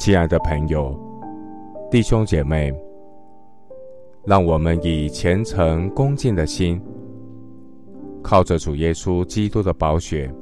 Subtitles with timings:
[0.00, 0.98] 亲爱的朋友、
[1.90, 2.72] 弟兄姐妹，
[4.24, 6.80] 让我们以虔诚恭敬的心，
[8.22, 10.34] 靠着主耶稣基督的宝血，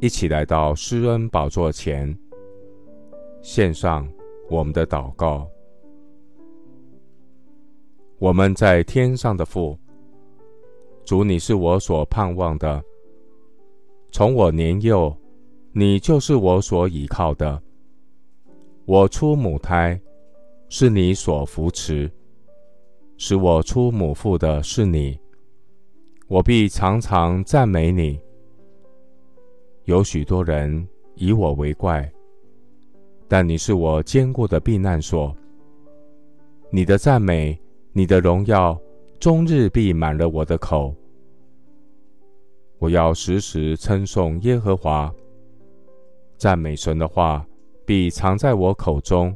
[0.00, 2.18] 一起来到施恩宝座前，
[3.42, 4.08] 献上
[4.48, 5.46] 我们的祷告。
[8.18, 9.78] 我们在天上的父，
[11.04, 12.82] 主，你是我所盼望的。
[14.10, 15.14] 从我年幼，
[15.72, 17.62] 你就是我所倚靠的。
[18.88, 20.00] 我出母胎，
[20.68, 22.08] 是你所扶持；
[23.16, 25.18] 使我出母腹的是你。
[26.28, 28.20] 我必常常赞美你。
[29.86, 30.86] 有许多人
[31.16, 32.08] 以我为怪，
[33.26, 35.34] 但你是我坚固的避难所。
[36.70, 37.60] 你的赞美，
[37.92, 38.80] 你的荣耀，
[39.18, 40.94] 终日必满了我的口。
[42.78, 45.12] 我要时时称颂耶和华，
[46.36, 47.44] 赞美神的话
[47.86, 49.34] 必藏在我口中。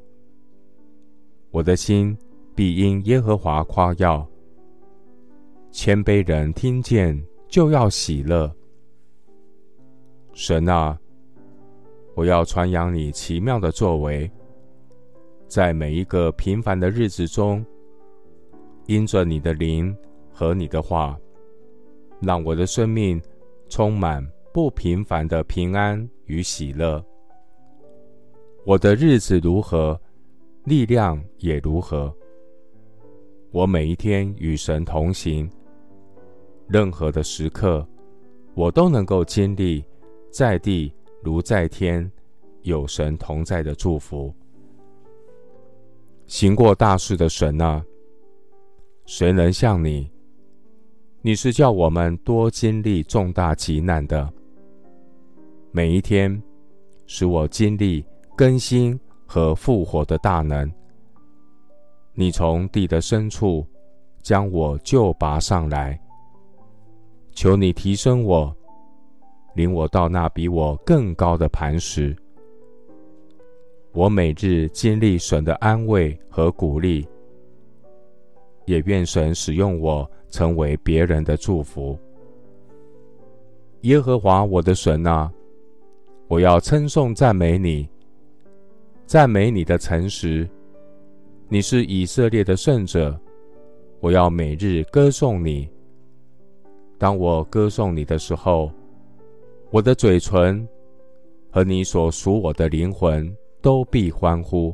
[1.51, 2.15] 我的心
[2.55, 4.27] 必因耶和华夸耀，
[5.71, 8.53] 谦卑人听见就要喜乐。
[10.33, 10.99] 神啊，
[12.15, 14.31] 我要传扬你奇妙的作为，
[15.47, 17.65] 在每一个平凡的日子中，
[18.87, 19.97] 因着你的灵
[20.33, 21.19] 和你的话，
[22.21, 23.19] 让我的生命。
[23.73, 24.21] 充满
[24.53, 27.01] 不平凡的平安与喜乐。
[28.65, 29.99] 我的日子如何，
[30.65, 32.15] 力量也如何。
[33.51, 35.51] 我每一天与神同行，
[36.69, 37.87] 任何的时刻，
[38.55, 39.83] 我都能够经历
[40.31, 42.09] 在地如在天，
[42.63, 44.33] 有神同在的祝福。
[46.27, 47.83] 行过大事的神啊，
[49.07, 50.11] 谁能像你？
[51.23, 54.31] 你是叫我们多经历重大急难的，
[55.73, 56.41] 每一天
[57.07, 58.05] 使我经历
[58.41, 60.73] 更新和复活的大能。
[62.15, 63.67] 你从地的深处
[64.23, 66.01] 将我救拔上来，
[67.33, 68.51] 求你提升我，
[69.55, 72.17] 领我到那比我更高的磐石。
[73.93, 77.07] 我每日经历神的安慰和鼓励，
[78.65, 80.11] 也愿神使用我。
[80.31, 81.99] 成为别人的祝福。
[83.81, 85.29] 耶和华我的神啊，
[86.29, 87.89] 我要称颂赞美你，
[89.11, 90.49] 赞美你的诚实。
[91.49, 93.19] 你是以色列的圣者，
[93.99, 95.69] 我要每日歌颂你。
[96.97, 98.71] 当我歌颂你的时候，
[99.73, 100.65] 我的嘴唇
[101.51, 104.73] 和你所属我的灵魂都必欢呼。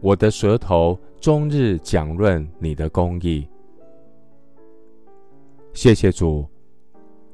[0.00, 3.46] 我的舌头终日讲论你的公义。
[5.74, 6.44] 谢谢主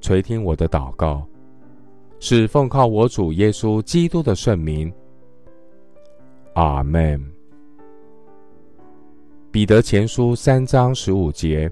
[0.02, 1.26] 垂听我的祷告，
[2.20, 4.92] 是奉靠我主耶稣基督的圣名。
[6.56, 7.22] 阿门。
[9.50, 11.70] 彼得前书三章十五节：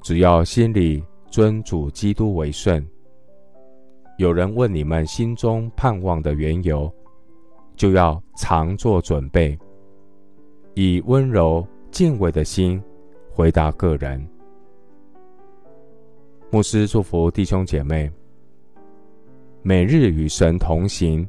[0.00, 1.00] 只要心里
[1.30, 2.84] 尊主基督为圣。
[4.18, 6.92] 有人问你们心中盼望的缘由，
[7.76, 9.56] 就要常作准备，
[10.74, 12.82] 以温柔敬畏的心
[13.30, 14.20] 回答个人。
[16.50, 18.10] 牧师祝福弟兄姐妹，
[19.62, 21.24] 每日与神同行，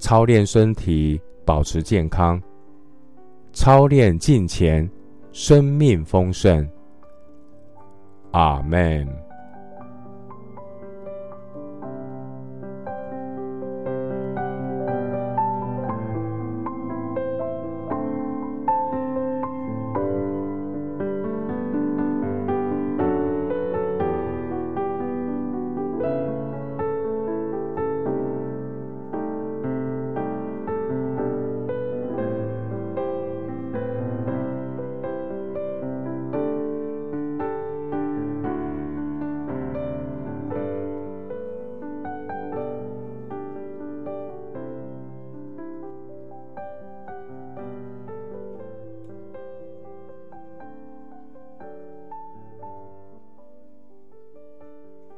[0.00, 2.40] 操练身体，保持健康；
[3.52, 4.90] 操练敬虔，
[5.30, 6.68] 生命丰盛。
[8.32, 9.06] 阿门。